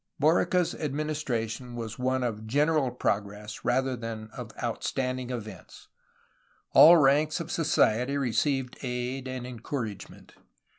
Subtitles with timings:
[0.19, 5.89] Borica's administration was one of general progress, rather than of outstanding events.
[6.71, 10.33] All ranks of society received aid and encouragement.